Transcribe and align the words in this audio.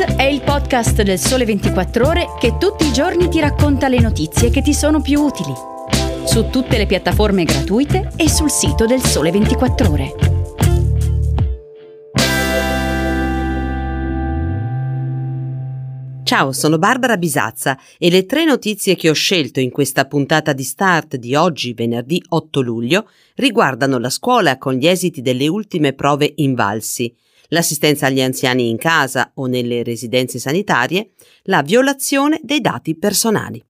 È 0.00 0.22
il 0.22 0.40
podcast 0.40 1.02
del 1.02 1.18
Sole 1.18 1.44
24 1.44 2.06
Ore 2.06 2.26
che 2.40 2.56
tutti 2.56 2.86
i 2.86 2.92
giorni 2.92 3.28
ti 3.28 3.38
racconta 3.38 3.86
le 3.86 4.00
notizie 4.00 4.48
che 4.48 4.62
ti 4.62 4.72
sono 4.72 5.02
più 5.02 5.20
utili. 5.20 5.52
Su 6.24 6.48
tutte 6.48 6.78
le 6.78 6.86
piattaforme 6.86 7.44
gratuite 7.44 8.10
e 8.16 8.30
sul 8.30 8.50
sito 8.50 8.86
del 8.86 9.02
Sole 9.02 9.30
24 9.30 9.90
Ore. 9.90 10.14
Ciao, 16.22 16.52
sono 16.52 16.78
Barbara 16.78 17.18
Bisazza 17.18 17.78
e 17.98 18.08
le 18.08 18.24
tre 18.24 18.46
notizie 18.46 18.96
che 18.96 19.10
ho 19.10 19.14
scelto 19.14 19.60
in 19.60 19.70
questa 19.70 20.06
puntata 20.06 20.54
di 20.54 20.62
Start 20.62 21.16
di 21.16 21.34
oggi, 21.34 21.74
venerdì 21.74 22.24
8 22.26 22.60
luglio, 22.62 23.06
riguardano 23.34 23.98
la 23.98 24.08
scuola 24.08 24.56
con 24.56 24.72
gli 24.72 24.86
esiti 24.86 25.20
delle 25.20 25.46
ultime 25.46 25.92
prove 25.92 26.32
invalsi 26.36 27.14
l'assistenza 27.50 28.06
agli 28.06 28.20
anziani 28.20 28.68
in 28.68 28.76
casa 28.76 29.30
o 29.34 29.46
nelle 29.46 29.82
residenze 29.82 30.38
sanitarie, 30.38 31.12
la 31.44 31.62
violazione 31.62 32.40
dei 32.42 32.60
dati 32.60 32.96
personali. 32.96 33.64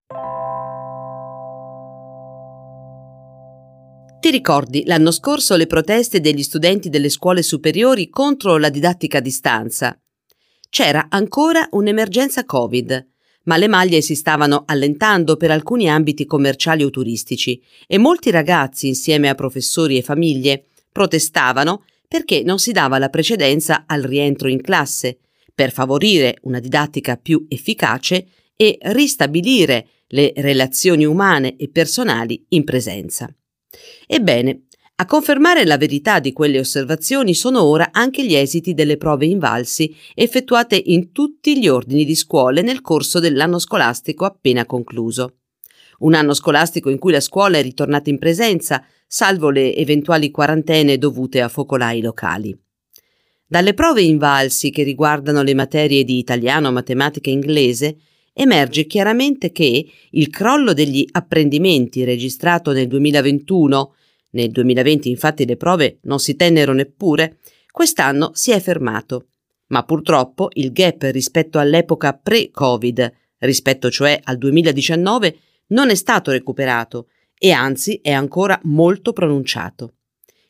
Ti 4.21 4.31
ricordi 4.31 4.85
l'anno 4.85 5.11
scorso 5.11 5.57
le 5.57 5.67
proteste 5.67 6.21
degli 6.21 6.43
studenti 6.43 6.91
delle 6.91 7.09
scuole 7.09 7.43
superiori 7.43 8.11
contro 8.11 8.59
la 8.59 8.69
didattica 8.69 9.19
a 9.19 9.23
distanza? 9.23 9.99
C'era 10.69 11.07
ancora 11.09 11.67
un'emergenza 11.71 12.45
Covid, 12.45 13.09
ma 13.45 13.57
le 13.57 13.67
maglie 13.67 14.03
si 14.03 14.15
stavano 14.15 14.65
allentando 14.67 15.37
per 15.37 15.51
alcuni 15.51 15.89
ambiti 15.89 16.27
commerciali 16.27 16.85
o 16.85 16.91
turistici 16.91 17.61
e 17.87 17.97
molti 17.97 18.31
ragazzi, 18.31 18.89
insieme 18.89 19.31
a 19.31 19.35
professori 19.35 19.97
e 19.97 20.03
famiglie, 20.03 20.67
protestavano 20.93 21.85
perché 22.11 22.43
non 22.43 22.59
si 22.59 22.73
dava 22.73 22.99
la 22.99 23.09
precedenza 23.09 23.85
al 23.87 24.03
rientro 24.03 24.49
in 24.49 24.61
classe, 24.61 25.21
per 25.55 25.71
favorire 25.71 26.39
una 26.43 26.59
didattica 26.59 27.17
più 27.17 27.47
efficace 27.49 28.27
e 28.57 28.79
ristabilire 28.81 29.87
le 30.09 30.33
relazioni 30.35 31.05
umane 31.05 31.55
e 31.55 31.69
personali 31.69 32.45
in 32.49 32.65
presenza. 32.65 33.33
Ebbene, 34.09 34.65
a 34.97 35.07
confermare 35.07 35.65
la 35.65 35.77
verità 35.77 36.19
di 36.19 36.33
quelle 36.33 36.59
osservazioni 36.59 37.33
sono 37.33 37.63
ora 37.63 37.91
anche 37.93 38.27
gli 38.27 38.35
esiti 38.35 38.75
delle 38.75 38.97
prove 38.97 39.27
invalsi 39.27 39.95
effettuate 40.15 40.83
in 40.87 41.13
tutti 41.13 41.61
gli 41.61 41.69
ordini 41.69 42.05
di 42.05 42.17
scuole 42.17 42.61
nel 42.61 42.81
corso 42.81 43.21
dell'anno 43.21 43.61
scolastico 43.61 44.25
appena 44.25 44.67
concluso. 44.67 45.37
Un 46.01 46.15
anno 46.15 46.35
scolastico 46.35 46.91
in 46.91 46.99
cui 46.99 47.13
la 47.13 47.21
scuola 47.21 47.59
è 47.59 47.63
ritornata 47.63 48.11
in 48.11 48.19
presenza, 48.19 48.85
salvo 49.13 49.51
le 49.51 49.75
eventuali 49.75 50.31
quarantene 50.31 50.97
dovute 50.97 51.41
a 51.41 51.49
focolai 51.49 52.01
locali. 52.01 52.57
Dalle 53.45 53.75
prove 53.75 54.03
invalsi 54.03 54.71
che 54.71 54.85
riguardano 54.85 55.43
le 55.43 55.53
materie 55.53 56.05
di 56.05 56.19
italiano, 56.19 56.71
matematica 56.71 57.29
e 57.29 57.33
inglese, 57.33 57.97
emerge 58.33 58.87
chiaramente 58.87 59.51
che 59.51 59.85
il 60.11 60.31
crollo 60.31 60.73
degli 60.73 61.05
apprendimenti 61.11 62.05
registrato 62.05 62.71
nel 62.71 62.87
2021, 62.87 63.95
nel 64.31 64.51
2020 64.53 65.11
infatti 65.11 65.45
le 65.45 65.57
prove 65.57 65.99
non 66.03 66.21
si 66.21 66.37
tennero 66.37 66.73
neppure, 66.73 67.39
quest'anno 67.73 68.31
si 68.35 68.53
è 68.53 68.61
fermato. 68.61 69.27
Ma 69.71 69.83
purtroppo 69.83 70.51
il 70.53 70.71
gap 70.71 71.03
rispetto 71.11 71.59
all'epoca 71.59 72.13
pre-Covid, 72.13 73.13
rispetto 73.39 73.91
cioè 73.91 74.21
al 74.23 74.39
2019, 74.39 75.37
non 75.71 75.91
è 75.91 75.97
stato 75.97 76.31
recuperato 76.31 77.09
e 77.43 77.53
anzi 77.53 78.01
è 78.03 78.11
ancora 78.11 78.61
molto 78.65 79.15
pronunciato. 79.15 79.95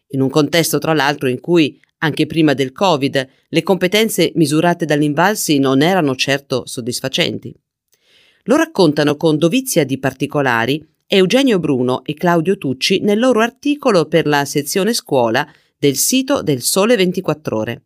In 0.09 0.21
un 0.23 0.29
contesto 0.29 0.79
tra 0.79 0.93
l'altro 0.93 1.29
in 1.29 1.39
cui, 1.39 1.81
anche 1.99 2.27
prima 2.27 2.53
del 2.53 2.73
Covid, 2.73 3.29
le 3.49 3.63
competenze 3.63 4.33
misurate 4.35 4.87
dall'Invalsi 4.87 5.61
non 5.61 5.83
erano 5.83 6.17
certo 6.17 6.67
soddisfacenti. 6.67 7.55
Lo 8.45 8.57
raccontano 8.57 9.15
con 9.15 9.39
dovizia 9.39 9.85
di 9.85 10.01
particolari 10.01 10.85
Eugenio 11.07 11.61
Bruno 11.61 12.03
e 12.05 12.15
Claudio 12.15 12.59
Tucci 12.59 12.99
nel 13.03 13.21
loro 13.21 13.41
articolo 13.41 14.07
per 14.07 14.27
la 14.27 14.45
sezione 14.45 14.93
scuola 14.93 15.47
del 15.79 15.95
sito 15.95 16.43
del 16.43 16.61
Sole 16.61 16.97
24 16.97 17.57
ore. 17.57 17.83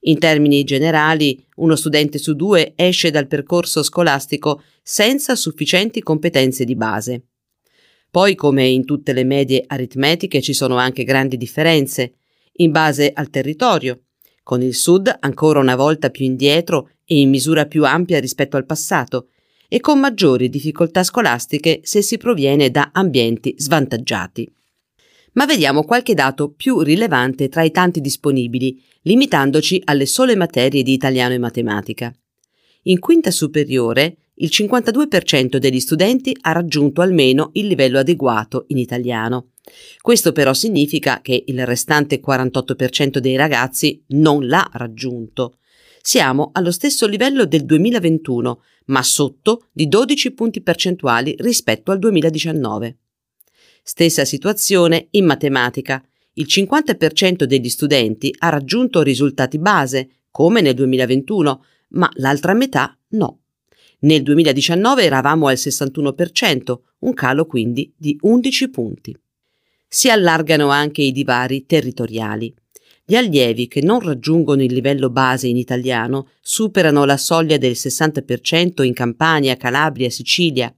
In 0.00 0.18
termini 0.18 0.62
generali, 0.64 1.42
uno 1.56 1.74
studente 1.74 2.18
su 2.18 2.34
due 2.34 2.74
esce 2.76 3.10
dal 3.10 3.28
percorso 3.28 3.82
scolastico 3.82 4.62
senza 4.82 5.34
sufficienti 5.34 6.02
competenze 6.02 6.64
di 6.64 6.76
base. 6.76 7.22
Poi, 8.10 8.34
come 8.34 8.66
in 8.66 8.84
tutte 8.84 9.12
le 9.12 9.24
medie 9.24 9.64
aritmetiche, 9.66 10.40
ci 10.40 10.52
sono 10.52 10.76
anche 10.76 11.04
grandi 11.04 11.36
differenze, 11.36 12.14
in 12.58 12.70
base 12.70 13.12
al 13.14 13.30
territorio, 13.30 14.02
con 14.42 14.62
il 14.62 14.74
Sud 14.74 15.14
ancora 15.20 15.58
una 15.58 15.76
volta 15.76 16.10
più 16.10 16.24
indietro 16.24 16.90
e 17.04 17.18
in 17.18 17.30
misura 17.30 17.66
più 17.66 17.84
ampia 17.84 18.20
rispetto 18.20 18.56
al 18.56 18.64
passato, 18.64 19.28
e 19.68 19.80
con 19.80 19.98
maggiori 19.98 20.48
difficoltà 20.48 21.02
scolastiche 21.02 21.80
se 21.82 22.00
si 22.00 22.16
proviene 22.16 22.70
da 22.70 22.90
ambienti 22.92 23.54
svantaggiati. 23.56 24.50
Ma 25.32 25.44
vediamo 25.44 25.82
qualche 25.82 26.14
dato 26.14 26.50
più 26.52 26.80
rilevante 26.80 27.48
tra 27.48 27.62
i 27.62 27.70
tanti 27.70 28.00
disponibili, 28.00 28.82
limitandoci 29.02 29.82
alle 29.84 30.06
sole 30.06 30.34
materie 30.34 30.82
di 30.82 30.92
italiano 30.92 31.34
e 31.34 31.38
matematica. 31.38 32.14
In 32.84 33.00
quinta 33.00 33.30
superiore 33.30 34.16
il 34.38 34.50
52% 34.52 35.56
degli 35.56 35.80
studenti 35.80 36.36
ha 36.42 36.52
raggiunto 36.52 37.00
almeno 37.00 37.50
il 37.54 37.66
livello 37.66 37.98
adeguato 37.98 38.64
in 38.68 38.78
italiano. 38.78 39.52
Questo 40.00 40.32
però 40.32 40.52
significa 40.52 41.20
che 41.22 41.44
il 41.46 41.64
restante 41.64 42.20
48% 42.20 43.18
dei 43.18 43.36
ragazzi 43.36 44.02
non 44.08 44.46
l'ha 44.46 44.68
raggiunto. 44.74 45.58
Siamo 46.02 46.50
allo 46.52 46.70
stesso 46.70 47.06
livello 47.06 47.46
del 47.46 47.64
2021, 47.64 48.62
ma 48.86 49.02
sotto 49.02 49.68
di 49.72 49.88
12 49.88 50.32
punti 50.32 50.60
percentuali 50.60 51.34
rispetto 51.38 51.90
al 51.90 51.98
2019. 51.98 52.98
Stessa 53.82 54.24
situazione 54.24 55.08
in 55.12 55.24
matematica. 55.24 56.04
Il 56.34 56.46
50% 56.46 57.44
degli 57.44 57.68
studenti 57.68 58.34
ha 58.38 58.50
raggiunto 58.50 59.02
risultati 59.02 59.58
base, 59.58 60.10
come 60.30 60.60
nel 60.60 60.74
2021, 60.74 61.64
ma 61.88 62.10
l'altra 62.16 62.52
metà 62.52 62.96
no. 63.10 63.40
Nel 64.06 64.22
2019 64.22 65.02
eravamo 65.02 65.48
al 65.48 65.56
61%, 65.56 66.78
un 67.00 67.12
calo 67.12 67.44
quindi 67.44 67.92
di 67.96 68.16
11 68.20 68.70
punti. 68.70 69.16
Si 69.88 70.08
allargano 70.08 70.68
anche 70.68 71.02
i 71.02 71.10
divari 71.10 71.66
territoriali. 71.66 72.54
Gli 73.04 73.16
allievi 73.16 73.66
che 73.66 73.82
non 73.82 73.98
raggiungono 73.98 74.62
il 74.62 74.72
livello 74.72 75.10
base 75.10 75.48
in 75.48 75.56
italiano 75.56 76.28
superano 76.40 77.04
la 77.04 77.16
soglia 77.16 77.56
del 77.56 77.72
60% 77.72 78.84
in 78.84 78.92
Campania, 78.94 79.56
Calabria, 79.56 80.08
Sicilia. 80.08 80.72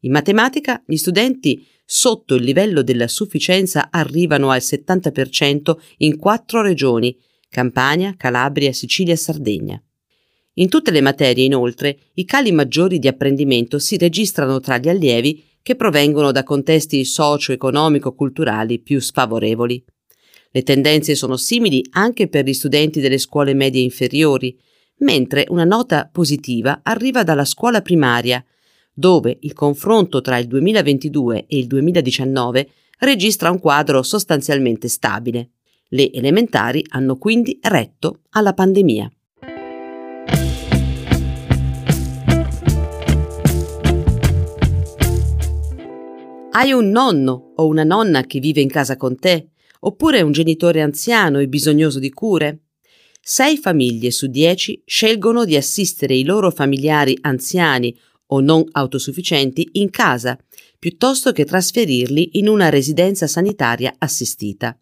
In 0.00 0.12
matematica 0.12 0.82
gli 0.86 0.96
studenti 0.96 1.66
sotto 1.86 2.34
il 2.34 2.44
livello 2.44 2.82
della 2.82 3.08
sufficienza 3.08 3.88
arrivano 3.90 4.50
al 4.50 4.60
70% 4.60 5.74
in 5.98 6.18
quattro 6.18 6.60
regioni 6.60 7.18
Campania, 7.48 8.14
Calabria, 8.14 8.74
Sicilia 8.74 9.14
e 9.14 9.18
Sardegna. 9.18 9.82
In 10.54 10.68
tutte 10.68 10.90
le 10.90 11.00
materie, 11.00 11.46
inoltre, 11.46 11.98
i 12.14 12.26
cali 12.26 12.52
maggiori 12.52 12.98
di 12.98 13.08
apprendimento 13.08 13.78
si 13.78 13.96
registrano 13.96 14.60
tra 14.60 14.76
gli 14.76 14.90
allievi 14.90 15.42
che 15.62 15.76
provengono 15.76 16.30
da 16.30 16.42
contesti 16.42 17.04
socio-economico-culturali 17.04 18.80
più 18.80 19.00
sfavorevoli. 19.00 19.82
Le 20.50 20.62
tendenze 20.62 21.14
sono 21.14 21.38
simili 21.38 21.82
anche 21.92 22.28
per 22.28 22.44
gli 22.44 22.52
studenti 22.52 23.00
delle 23.00 23.16
scuole 23.16 23.54
medie 23.54 23.80
inferiori, 23.80 24.54
mentre 24.98 25.46
una 25.48 25.64
nota 25.64 26.10
positiva 26.12 26.80
arriva 26.82 27.22
dalla 27.22 27.46
scuola 27.46 27.80
primaria, 27.80 28.44
dove 28.92 29.38
il 29.40 29.54
confronto 29.54 30.20
tra 30.20 30.36
il 30.36 30.46
2022 30.48 31.46
e 31.46 31.56
il 31.56 31.66
2019 31.66 32.68
registra 32.98 33.50
un 33.50 33.58
quadro 33.58 34.02
sostanzialmente 34.02 34.88
stabile. 34.88 35.52
Le 35.88 36.12
elementari 36.12 36.84
hanno 36.90 37.16
quindi 37.16 37.58
retto 37.62 38.20
alla 38.30 38.52
pandemia. 38.52 39.10
Hai 46.54 46.70
un 46.70 46.90
nonno 46.90 47.54
o 47.56 47.66
una 47.66 47.82
nonna 47.82 48.26
che 48.26 48.38
vive 48.38 48.60
in 48.60 48.68
casa 48.68 48.98
con 48.98 49.18
te, 49.18 49.52
oppure 49.80 50.20
un 50.20 50.32
genitore 50.32 50.82
anziano 50.82 51.38
e 51.38 51.48
bisognoso 51.48 51.98
di 51.98 52.10
cure? 52.10 52.64
Sei 53.22 53.56
famiglie 53.56 54.10
su 54.10 54.26
dieci 54.26 54.82
scelgono 54.84 55.46
di 55.46 55.56
assistere 55.56 56.14
i 56.14 56.24
loro 56.24 56.50
familiari 56.50 57.16
anziani 57.22 57.96
o 58.26 58.40
non 58.40 58.62
autosufficienti 58.70 59.66
in 59.72 59.88
casa, 59.88 60.38
piuttosto 60.78 61.32
che 61.32 61.46
trasferirli 61.46 62.32
in 62.38 62.48
una 62.48 62.68
residenza 62.68 63.26
sanitaria 63.26 63.94
assistita. 63.96 64.78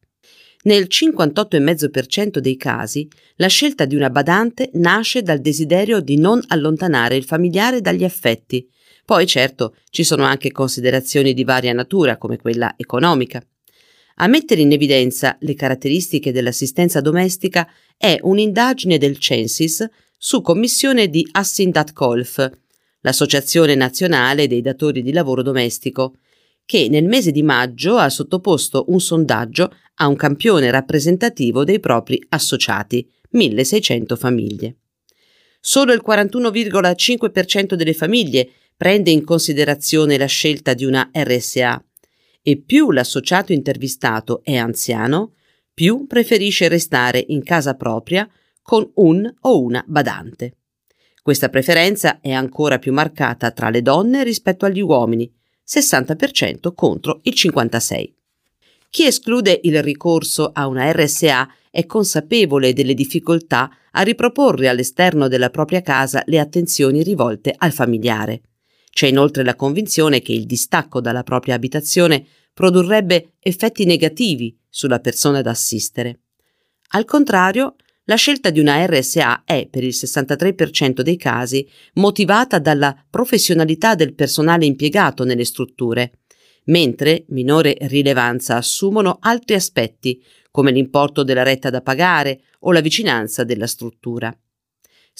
Nel 0.62 0.88
58,5% 0.90 2.38
dei 2.38 2.56
casi, 2.56 3.08
la 3.37 3.46
scelta 3.46 3.84
di 3.84 3.94
una 3.94 4.11
badante 4.11 4.70
nasce 4.75 5.23
dal 5.23 5.38
desiderio 5.38 6.00
di 6.00 6.16
non 6.19 6.43
allontanare 6.49 7.14
il 7.14 7.25
familiare 7.25 7.81
dagli 7.81 8.02
affetti, 8.02 8.69
poi 9.11 9.27
certo 9.27 9.75
ci 9.91 10.05
sono 10.05 10.23
anche 10.23 10.53
considerazioni 10.53 11.35
di 11.35 11.43
varia 11.43 11.73
natura 11.73 12.17
come 12.17 12.37
quella 12.37 12.75
economica. 12.77 13.45
A 14.19 14.29
mettere 14.29 14.61
in 14.61 14.71
evidenza 14.71 15.37
le 15.41 15.55
caratteristiche 15.55 16.31
dell'assistenza 16.31 17.01
domestica 17.01 17.69
è 17.97 18.21
un'indagine 18.23 18.99
del 18.99 19.19
Censis 19.19 19.85
su 20.17 20.43
commissione 20.43 21.09
di 21.09 21.27
Assindat 21.33 21.93
Colf, 21.93 22.49
l'Associazione 23.01 23.75
Nazionale 23.75 24.47
dei 24.47 24.61
Datori 24.61 25.03
di 25.03 25.11
Lavoro 25.11 25.43
Domestico, 25.43 26.15
che 26.65 26.87
nel 26.89 27.07
mese 27.07 27.33
di 27.33 27.43
maggio 27.43 27.97
ha 27.97 28.09
sottoposto 28.11 28.85
un 28.91 29.01
sondaggio 29.01 29.75
a 29.95 30.07
un 30.07 30.15
campione 30.15 30.71
rappresentativo 30.71 31.65
dei 31.65 31.81
propri 31.81 32.25
associati, 32.29 33.11
1600 33.31 34.15
famiglie. 34.15 34.77
Solo 35.59 35.93
il 35.93 36.01
41,5% 36.07 37.75
delle 37.75 37.93
famiglie 37.93 38.51
prende 38.81 39.11
in 39.11 39.25
considerazione 39.25 40.17
la 40.17 40.25
scelta 40.25 40.73
di 40.73 40.87
una 40.87 41.11
RSA 41.12 41.85
e 42.41 42.62
più 42.62 42.93
l'associato 42.93 43.53
intervistato 43.53 44.41
è 44.43 44.56
anziano, 44.56 45.35
più 45.75 46.06
preferisce 46.06 46.67
restare 46.67 47.23
in 47.29 47.43
casa 47.43 47.75
propria 47.75 48.27
con 48.62 48.91
un 48.94 49.31
o 49.41 49.62
una 49.62 49.85
badante. 49.87 50.55
Questa 51.21 51.50
preferenza 51.50 52.21
è 52.23 52.31
ancora 52.31 52.79
più 52.79 52.94
marcata 52.94 53.50
tra 53.50 53.69
le 53.69 53.82
donne 53.82 54.25
rispetto 54.25 54.65
agli 54.65 54.81
uomini, 54.81 55.31
60% 55.69 56.73
contro 56.75 57.21
il 57.25 57.35
56%. 57.37 58.12
Chi 58.88 59.05
esclude 59.05 59.61
il 59.65 59.83
ricorso 59.83 60.53
a 60.55 60.67
una 60.67 60.91
RSA 60.91 61.53
è 61.71 61.85
consapevole 61.85 62.73
delle 62.73 62.94
difficoltà 62.94 63.71
a 63.91 64.00
riproporre 64.00 64.69
all'esterno 64.69 65.29
della 65.29 65.50
propria 65.50 65.83
casa 65.83 66.23
le 66.25 66.38
attenzioni 66.38 67.03
rivolte 67.03 67.55
al 67.55 67.73
familiare. 67.73 68.41
C'è 68.90 69.06
inoltre 69.06 69.44
la 69.44 69.54
convinzione 69.54 70.20
che 70.20 70.32
il 70.32 70.46
distacco 70.46 71.00
dalla 71.00 71.22
propria 71.22 71.54
abitazione 71.54 72.26
produrrebbe 72.52 73.34
effetti 73.38 73.84
negativi 73.84 74.58
sulla 74.69 74.98
persona 75.00 75.40
da 75.40 75.50
assistere. 75.50 76.20
Al 76.88 77.04
contrario, 77.04 77.76
la 78.04 78.16
scelta 78.16 78.50
di 78.50 78.58
una 78.58 78.84
RSA 78.87 79.44
è, 79.44 79.69
per 79.70 79.84
il 79.84 79.94
63% 79.94 81.00
dei 81.02 81.16
casi, 81.16 81.69
motivata 81.94 82.58
dalla 82.58 83.06
professionalità 83.08 83.94
del 83.94 84.14
personale 84.14 84.66
impiegato 84.66 85.25
nelle 85.25 85.44
strutture, 85.44 86.19
mentre 86.64 87.25
minore 87.28 87.76
rilevanza 87.82 88.56
assumono 88.56 89.19
altri 89.20 89.54
aspetti, 89.54 90.22
come 90.50 90.72
l'importo 90.72 91.22
della 91.22 91.44
retta 91.44 91.70
da 91.70 91.82
pagare 91.82 92.40
o 92.60 92.72
la 92.72 92.81
vicinanza 92.81 93.44
della 93.44 93.69
struttura. 93.69 94.37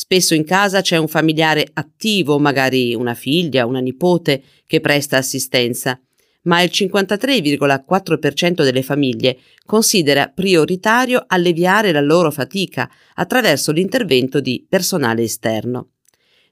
Spesso 0.03 0.33
in 0.33 0.45
casa 0.45 0.81
c'è 0.81 0.97
un 0.97 1.09
familiare 1.09 1.69
attivo, 1.75 2.39
magari 2.39 2.95
una 2.95 3.13
figlia, 3.13 3.67
una 3.67 3.81
nipote, 3.81 4.43
che 4.67 4.81
presta 4.81 5.19
assistenza, 5.19 6.01
ma 6.45 6.63
il 6.63 6.71
53,4% 6.73 8.63
delle 8.63 8.83
famiglie 8.83 9.37
considera 9.67 10.33
prioritario 10.35 11.23
alleviare 11.27 11.93
la 11.93 12.01
loro 12.01 12.31
fatica 12.31 12.91
attraverso 13.17 13.73
l'intervento 13.73 14.41
di 14.41 14.65
personale 14.67 15.25
esterno. 15.25 15.91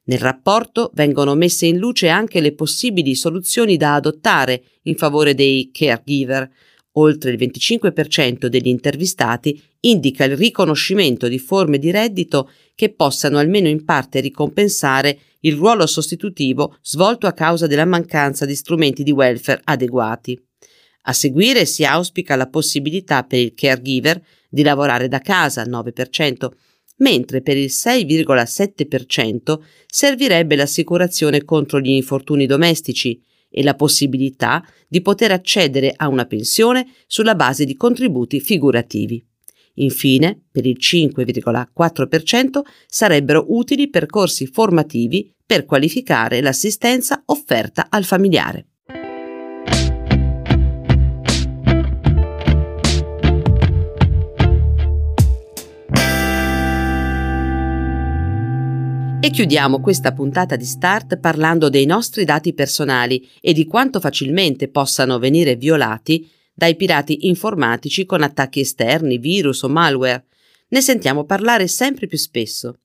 Nel 0.05 0.19
rapporto 0.19 0.91
vengono 0.93 1.35
messe 1.35 1.65
in 1.65 1.79
luce 1.79 2.09
anche 2.09 2.43
le 2.43 2.53
possibili 2.53 3.15
soluzioni 3.15 3.79
da 3.79 3.95
adottare 3.95 4.63
in 4.83 4.97
favore 4.97 5.35
dei 5.35 5.71
caregiver. 5.73 6.51
Oltre 6.99 7.31
il 7.31 7.39
25% 7.39 8.47
degli 8.47 8.67
intervistati 8.67 9.63
indica 9.81 10.25
il 10.25 10.37
riconoscimento 10.37 11.29
di 11.29 11.39
forme 11.39 11.79
di 11.79 11.93
reddito 11.93 12.51
che 12.75 12.93
possano 12.93 13.39
almeno 13.39 13.69
in 13.69 13.85
parte 13.85 14.21
ricompensare 14.21 15.19
il 15.41 15.55
ruolo 15.55 15.87
sostitutivo 15.87 16.77
svolto 16.83 17.29
a 17.29 17.33
causa 17.33 17.69
della 17.69 17.85
mancanza 17.85 18.45
di 18.45 18.57
strumenti 18.57 19.05
di 19.05 19.13
welfare 19.13 19.61
adeguati. 19.65 20.41
A 21.03 21.13
seguire 21.13 21.65
si 21.67 21.85
auspica 21.85 22.35
la 22.35 22.49
possibilità 22.49 23.23
per 23.23 23.39
il 23.39 23.55
caregiver 23.55 24.21
di 24.49 24.63
lavorare 24.63 25.07
da 25.07 25.21
casa, 25.21 25.63
9%, 25.63 26.49
mentre 26.97 27.43
per 27.43 27.57
il 27.57 27.71
6,7% 27.71 29.61
servirebbe 29.87 30.57
l'assicurazione 30.57 31.45
contro 31.45 31.81
gli 31.81 31.91
infortuni 31.91 32.47
domestici 32.47 33.23
e 33.51 33.63
la 33.63 33.75
possibilità 33.75 34.65
di 34.87 35.01
poter 35.01 35.33
accedere 35.33 35.93
a 35.97 36.09
una 36.09 36.27
pensione 36.27 36.87
sulla 37.07 37.35
base 37.35 37.65
di 37.65 37.77
contributi 37.77 38.41
figurativi. 38.41 39.25
Infine, 39.75 40.43
per 40.51 40.67
il 40.67 40.77
5,4% 40.81 42.61
sarebbero 42.87 43.47
utili 43.49 43.89
percorsi 43.89 44.47
formativi 44.47 45.33
per 45.45 45.65
qualificare 45.65 46.41
l'assistenza 46.41 47.23
offerta 47.27 47.87
al 47.89 48.05
familiare. 48.05 48.67
E 59.29 59.31
chiudiamo 59.31 59.83
questa 59.83 60.15
puntata 60.15 60.57
di 60.57 60.65
Start 60.65 61.19
parlando 61.19 61.69
dei 61.69 61.85
nostri 61.85 62.25
dati 62.25 62.55
personali 62.55 63.29
e 63.43 63.53
di 63.53 63.67
quanto 63.67 64.01
facilmente 64.01 64.69
possano 64.69 65.19
venire 65.19 65.55
violati 65.55 66.27
dai 66.55 66.77
pirati 66.77 67.27
informatici 67.27 68.07
con 68.07 68.23
attacchi 68.23 68.61
esterni, 68.61 69.19
virus 69.19 69.65
o 69.65 69.69
malware. 69.69 70.25
Ne 70.69 70.81
sentiamo 70.81 71.25
parlare 71.25 71.69
sempre 71.69 72.07
più 72.07 72.17
spesso. 72.17 72.79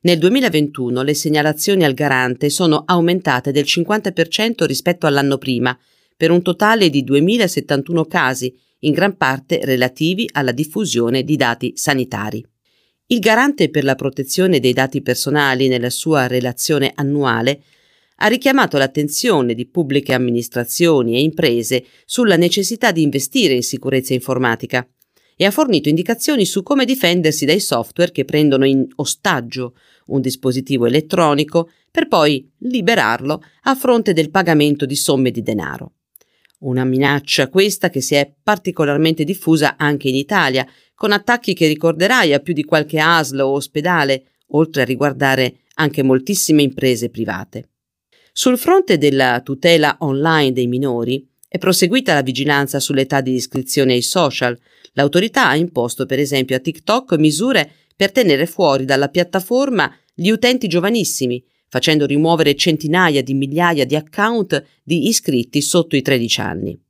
Nel 0.00 0.16
2021 0.16 1.02
le 1.02 1.12
segnalazioni 1.12 1.84
al 1.84 1.92
garante 1.92 2.48
sono 2.48 2.84
aumentate 2.86 3.52
del 3.52 3.64
50% 3.64 4.64
rispetto 4.64 5.06
all'anno 5.06 5.36
prima, 5.36 5.78
per 6.16 6.30
un 6.30 6.40
totale 6.40 6.88
di 6.88 7.04
2071 7.04 8.06
casi, 8.06 8.58
in 8.78 8.92
gran 8.94 9.18
parte 9.18 9.60
relativi 9.62 10.26
alla 10.32 10.52
diffusione 10.52 11.22
di 11.22 11.36
dati 11.36 11.72
sanitari. 11.76 12.42
Il 13.12 13.18
garante 13.18 13.68
per 13.68 13.84
la 13.84 13.94
protezione 13.94 14.58
dei 14.58 14.72
dati 14.72 15.02
personali 15.02 15.68
nella 15.68 15.90
sua 15.90 16.26
relazione 16.26 16.92
annuale 16.94 17.62
ha 18.16 18.26
richiamato 18.26 18.78
l'attenzione 18.78 19.52
di 19.52 19.66
pubbliche 19.66 20.14
amministrazioni 20.14 21.16
e 21.16 21.20
imprese 21.20 21.84
sulla 22.06 22.36
necessità 22.36 22.90
di 22.90 23.02
investire 23.02 23.52
in 23.52 23.62
sicurezza 23.62 24.14
informatica 24.14 24.88
e 25.36 25.44
ha 25.44 25.50
fornito 25.50 25.90
indicazioni 25.90 26.46
su 26.46 26.62
come 26.62 26.86
difendersi 26.86 27.44
dai 27.44 27.60
software 27.60 28.12
che 28.12 28.24
prendono 28.24 28.64
in 28.64 28.86
ostaggio 28.94 29.74
un 30.06 30.22
dispositivo 30.22 30.86
elettronico 30.86 31.68
per 31.90 32.08
poi 32.08 32.50
liberarlo 32.60 33.42
a 33.64 33.74
fronte 33.74 34.14
del 34.14 34.30
pagamento 34.30 34.86
di 34.86 34.96
somme 34.96 35.30
di 35.30 35.42
denaro. 35.42 35.96
Una 36.60 36.84
minaccia 36.84 37.48
questa 37.48 37.90
che 37.90 38.00
si 38.00 38.14
è 38.14 38.32
particolarmente 38.42 39.24
diffusa 39.24 39.76
anche 39.76 40.08
in 40.08 40.14
Italia, 40.14 40.66
con 41.02 41.10
attacchi 41.10 41.52
che 41.52 41.66
ricorderai 41.66 42.32
a 42.32 42.38
più 42.38 42.54
di 42.54 42.62
qualche 42.62 43.00
ASL 43.00 43.40
o 43.40 43.54
ospedale, 43.54 44.34
oltre 44.50 44.82
a 44.82 44.84
riguardare 44.84 45.62
anche 45.74 46.04
moltissime 46.04 46.62
imprese 46.62 47.10
private. 47.10 47.70
Sul 48.32 48.56
fronte 48.56 48.98
della 48.98 49.40
tutela 49.40 49.96
online 49.98 50.52
dei 50.52 50.68
minori 50.68 51.28
è 51.48 51.58
proseguita 51.58 52.14
la 52.14 52.22
vigilanza 52.22 52.78
sull'età 52.78 53.20
di 53.20 53.32
iscrizione 53.32 53.94
ai 53.94 54.02
social. 54.02 54.56
L'autorità 54.92 55.48
ha 55.48 55.56
imposto 55.56 56.06
per 56.06 56.20
esempio 56.20 56.54
a 56.54 56.60
TikTok 56.60 57.14
misure 57.14 57.68
per 57.96 58.12
tenere 58.12 58.46
fuori 58.46 58.84
dalla 58.84 59.08
piattaforma 59.08 59.92
gli 60.14 60.30
utenti 60.30 60.68
giovanissimi, 60.68 61.44
facendo 61.66 62.06
rimuovere 62.06 62.54
centinaia 62.54 63.24
di 63.24 63.34
migliaia 63.34 63.84
di 63.84 63.96
account 63.96 64.64
di 64.84 65.08
iscritti 65.08 65.62
sotto 65.62 65.96
i 65.96 66.02
13 66.02 66.40
anni. 66.40 66.80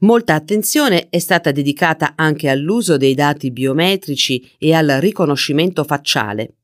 Molta 0.00 0.34
attenzione 0.34 1.08
è 1.08 1.18
stata 1.18 1.50
dedicata 1.52 2.12
anche 2.16 2.50
all'uso 2.50 2.98
dei 2.98 3.14
dati 3.14 3.50
biometrici 3.50 4.46
e 4.58 4.74
al 4.74 4.88
riconoscimento 5.00 5.84
facciale. 5.84 6.56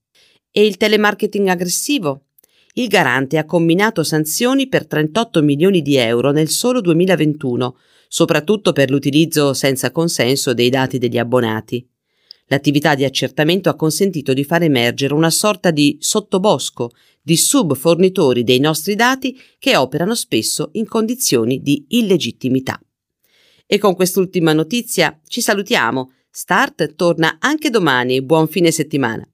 E 0.50 0.66
il 0.66 0.76
telemarketing 0.76 1.48
aggressivo? 1.48 2.26
Il 2.74 2.88
garante 2.88 3.38
ha 3.38 3.46
combinato 3.46 4.02
sanzioni 4.02 4.68
per 4.68 4.86
38 4.86 5.40
milioni 5.40 5.80
di 5.80 5.96
euro 5.96 6.30
nel 6.30 6.50
solo 6.50 6.82
2021, 6.82 7.76
soprattutto 8.06 8.72
per 8.72 8.90
l'utilizzo 8.90 9.54
senza 9.54 9.90
consenso 9.90 10.52
dei 10.52 10.68
dati 10.68 10.98
degli 10.98 11.16
abbonati. 11.16 11.88
L'attività 12.48 12.94
di 12.94 13.04
accertamento 13.04 13.70
ha 13.70 13.76
consentito 13.76 14.34
di 14.34 14.44
far 14.44 14.62
emergere 14.62 15.14
una 15.14 15.30
sorta 15.30 15.70
di 15.70 15.96
sottobosco 16.00 16.90
di 17.22 17.38
subfornitori 17.38 18.44
dei 18.44 18.58
nostri 18.58 18.94
dati 18.94 19.40
che 19.58 19.74
operano 19.74 20.14
spesso 20.14 20.68
in 20.72 20.86
condizioni 20.86 21.62
di 21.62 21.86
illegittimità. 21.88 22.78
E 23.72 23.78
con 23.78 23.94
quest'ultima 23.94 24.52
notizia 24.52 25.18
ci 25.26 25.40
salutiamo. 25.40 26.12
Start 26.28 26.94
torna 26.94 27.38
anche 27.40 27.70
domani. 27.70 28.20
Buon 28.20 28.46
fine 28.46 28.70
settimana. 28.70 29.26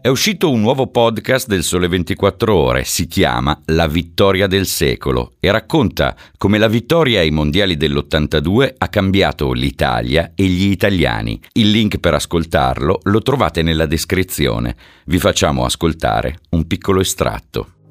È 0.00 0.06
uscito 0.06 0.48
un 0.48 0.60
nuovo 0.60 0.86
podcast 0.86 1.48
del 1.48 1.64
Sole 1.64 1.88
24 1.88 2.54
Ore, 2.54 2.84
si 2.84 3.08
chiama 3.08 3.60
La 3.66 3.88
vittoria 3.88 4.46
del 4.46 4.66
secolo 4.66 5.32
e 5.40 5.50
racconta 5.50 6.14
come 6.36 6.58
la 6.58 6.68
vittoria 6.68 7.18
ai 7.18 7.32
mondiali 7.32 7.76
dell'82 7.76 8.74
ha 8.78 8.88
cambiato 8.88 9.52
l'Italia 9.52 10.34
e 10.36 10.44
gli 10.44 10.70
italiani. 10.70 11.40
Il 11.54 11.72
link 11.72 11.98
per 11.98 12.14
ascoltarlo 12.14 13.00
lo 13.02 13.22
trovate 13.22 13.62
nella 13.62 13.86
descrizione. 13.86 14.76
Vi 15.06 15.18
facciamo 15.18 15.64
ascoltare 15.64 16.38
un 16.50 16.64
piccolo 16.68 17.00
estratto. 17.00 17.81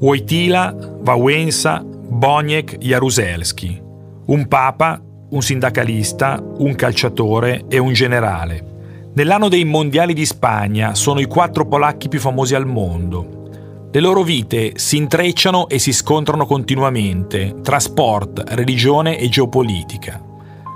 Wojtyla, 0.00 0.74
Wałęsa, 1.04 1.84
Boniek, 1.84 2.78
Jaruzelski. 2.80 3.82
Un 4.26 4.48
papa, 4.48 4.98
un 5.28 5.42
sindacalista, 5.42 6.42
un 6.58 6.74
calciatore 6.74 7.64
e 7.68 7.76
un 7.76 7.92
generale. 7.92 9.10
Nell'anno 9.14 9.48
dei 9.48 9.64
mondiali 9.64 10.14
di 10.14 10.24
Spagna 10.24 10.94
sono 10.94 11.20
i 11.20 11.26
quattro 11.26 11.66
polacchi 11.66 12.08
più 12.08 12.18
famosi 12.18 12.54
al 12.54 12.66
mondo. 12.66 13.88
Le 13.92 14.00
loro 14.00 14.22
vite 14.22 14.72
si 14.76 14.96
intrecciano 14.96 15.68
e 15.68 15.78
si 15.78 15.92
scontrano 15.92 16.46
continuamente 16.46 17.56
tra 17.62 17.78
sport, 17.78 18.42
religione 18.54 19.18
e 19.18 19.28
geopolitica. 19.28 20.18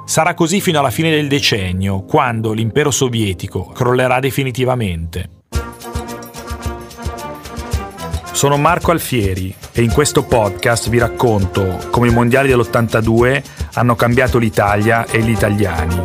Sarà 0.05 0.35
così 0.35 0.61
fino 0.61 0.81
alla 0.81 0.91
fine 0.91 1.09
del 1.09 1.29
decennio, 1.29 2.03
quando 2.03 2.53
l'impero 2.53 2.91
sovietico 2.91 3.65
crollerà 3.73 4.21
definitivamente. 4.21 5.44
Sono 8.35 8.57
Marco 8.57 8.91
Alfieri 8.91 9.55
e 9.73 9.83
in 9.83 9.93
questo 9.93 10.25
podcast 10.25 10.89
vi 10.89 10.99
racconto 10.99 11.79
come 11.93 12.09
i 12.09 12.13
mondiali 12.13 12.49
dell'82 12.49 13.43
hanno 13.75 13.95
cambiato 13.95 14.39
l'Italia 14.39 15.07
e 15.07 15.21
gli 15.21 15.31
italiani. 15.31 16.05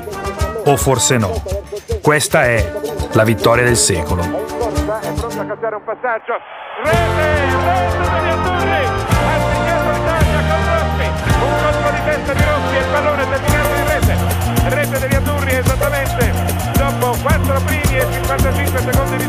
O 0.65 0.77
forse 0.77 1.17
no. 1.17 1.41
Questa 2.03 2.43
è 2.43 2.71
la 3.13 3.23
vittoria 3.23 3.63
del 3.63 3.75
secolo. 3.75 4.21
È 4.21 4.27
pronto 4.27 5.41
a 5.41 5.45
calciare 5.45 5.75
un 5.75 5.83
passaggio. 5.83 6.33
Rete, 6.83 7.25
rete 7.25 8.13
degli 8.13 8.29
azzurri. 8.29 8.77
Ha 9.25 9.39
segnato 9.49 9.89
l'Italia 9.89 10.39
con 10.49 10.61
Rossi. 10.69 11.05
Un 11.41 11.53
colpo 11.63 11.89
di 11.89 12.01
testa 12.05 12.33
di 12.33 12.43
Rossi 12.43 12.75
e 12.75 12.79
il 12.79 12.85
pallone 12.91 13.23
terminato 13.27 13.73
in 13.73 13.87
rete. 13.89 14.13
Rete 14.69 14.99
degli 14.99 15.15
azzurri 15.15 15.51
esattamente 15.55 16.31
dopo 16.77 17.17
4 17.23 17.61
primi 17.65 17.97
e 17.97 18.05
55 18.11 18.79
secondi 18.81 19.17
di 19.17 19.27